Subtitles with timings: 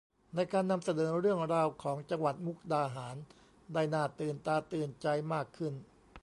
[0.35, 3.15] ในการนำเสนอเรื่องราวของจังหวัดมุกดาหาร
[3.73, 5.73] ได้หน้าตื่นตาตื่นใจมากขึ้น